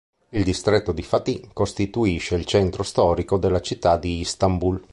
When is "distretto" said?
0.43-0.93